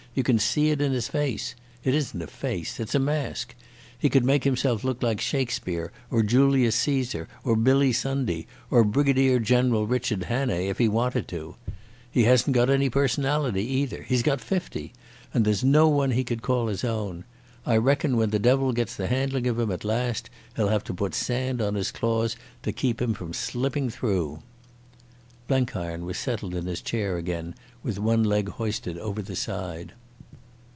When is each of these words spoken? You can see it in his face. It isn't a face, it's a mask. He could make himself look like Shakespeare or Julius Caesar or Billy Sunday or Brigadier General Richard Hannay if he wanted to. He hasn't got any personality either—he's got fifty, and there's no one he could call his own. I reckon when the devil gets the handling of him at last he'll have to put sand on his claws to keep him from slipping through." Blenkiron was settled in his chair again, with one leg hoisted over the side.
You 0.13 0.23
can 0.23 0.39
see 0.39 0.71
it 0.71 0.81
in 0.81 0.91
his 0.91 1.07
face. 1.07 1.55
It 1.85 1.95
isn't 1.95 2.21
a 2.21 2.27
face, 2.27 2.81
it's 2.81 2.93
a 2.93 2.99
mask. 2.99 3.55
He 3.97 4.09
could 4.09 4.25
make 4.25 4.43
himself 4.43 4.83
look 4.83 5.01
like 5.01 5.21
Shakespeare 5.21 5.89
or 6.09 6.21
Julius 6.21 6.75
Caesar 6.75 7.29
or 7.45 7.55
Billy 7.55 7.93
Sunday 7.93 8.45
or 8.69 8.83
Brigadier 8.83 9.39
General 9.39 9.87
Richard 9.87 10.23
Hannay 10.23 10.67
if 10.67 10.79
he 10.79 10.89
wanted 10.89 11.29
to. 11.29 11.55
He 12.11 12.23
hasn't 12.25 12.53
got 12.53 12.69
any 12.69 12.89
personality 12.89 13.63
either—he's 13.65 14.21
got 14.21 14.41
fifty, 14.41 14.91
and 15.33 15.45
there's 15.45 15.63
no 15.63 15.87
one 15.87 16.11
he 16.11 16.25
could 16.25 16.41
call 16.41 16.67
his 16.67 16.83
own. 16.83 17.23
I 17.65 17.77
reckon 17.77 18.17
when 18.17 18.31
the 18.31 18.37
devil 18.37 18.73
gets 18.73 18.97
the 18.97 19.07
handling 19.07 19.47
of 19.47 19.57
him 19.57 19.71
at 19.71 19.85
last 19.85 20.29
he'll 20.57 20.67
have 20.67 20.83
to 20.85 20.93
put 20.93 21.15
sand 21.15 21.61
on 21.61 21.75
his 21.75 21.89
claws 21.89 22.35
to 22.63 22.73
keep 22.73 23.01
him 23.01 23.13
from 23.13 23.31
slipping 23.31 23.89
through." 23.89 24.41
Blenkiron 25.47 26.05
was 26.05 26.17
settled 26.17 26.53
in 26.53 26.65
his 26.65 26.81
chair 26.81 27.15
again, 27.15 27.55
with 27.81 27.97
one 27.97 28.25
leg 28.25 28.49
hoisted 28.49 28.97
over 28.97 29.21
the 29.21 29.35
side. 29.37 29.93